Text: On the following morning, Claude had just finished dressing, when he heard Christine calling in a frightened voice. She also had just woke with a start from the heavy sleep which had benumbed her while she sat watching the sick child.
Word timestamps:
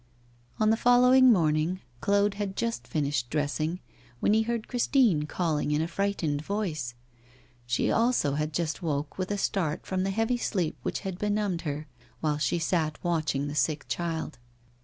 On 0.59 0.71
the 0.71 0.77
following 0.81 1.31
morning, 1.31 1.79
Claude 1.99 2.33
had 2.33 2.55
just 2.55 2.87
finished 2.87 3.29
dressing, 3.29 3.81
when 4.19 4.33
he 4.33 4.41
heard 4.41 4.67
Christine 4.67 5.27
calling 5.27 5.69
in 5.69 5.79
a 5.79 5.87
frightened 5.87 6.41
voice. 6.43 6.95
She 7.67 7.91
also 7.91 8.33
had 8.33 8.51
just 8.51 8.81
woke 8.81 9.19
with 9.19 9.29
a 9.29 9.37
start 9.37 9.85
from 9.85 10.01
the 10.01 10.09
heavy 10.09 10.37
sleep 10.37 10.75
which 10.81 11.01
had 11.01 11.19
benumbed 11.19 11.61
her 11.69 11.85
while 12.19 12.39
she 12.39 12.57
sat 12.57 12.97
watching 13.03 13.47
the 13.47 13.53
sick 13.53 13.85
child. 13.87 14.39